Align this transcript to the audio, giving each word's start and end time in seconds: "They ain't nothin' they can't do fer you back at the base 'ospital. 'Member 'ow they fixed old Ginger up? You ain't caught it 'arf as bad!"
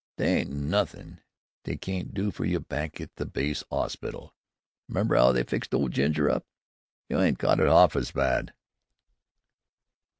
"They 0.17 0.37
ain't 0.39 0.49
nothin' 0.49 1.21
they 1.63 1.77
can't 1.77 2.11
do 2.11 2.31
fer 2.31 2.43
you 2.43 2.59
back 2.59 2.99
at 2.99 3.17
the 3.17 3.25
base 3.27 3.63
'ospital. 3.69 4.33
'Member 4.87 5.15
'ow 5.15 5.31
they 5.31 5.43
fixed 5.43 5.75
old 5.75 5.91
Ginger 5.91 6.27
up? 6.27 6.43
You 7.07 7.21
ain't 7.21 7.37
caught 7.37 7.59
it 7.59 7.67
'arf 7.67 7.95
as 7.95 8.09
bad!" 8.09 8.51